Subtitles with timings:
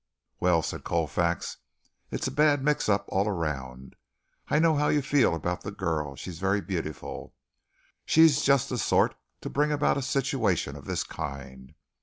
[0.39, 1.57] "Well," said Colfax,
[2.09, 3.95] "it's a bad mix up all around.
[4.47, 6.15] I know how you feel about the girl.
[6.15, 7.35] She's very beautiful.
[8.03, 11.75] She's just the sort to bring about a situation of this kind.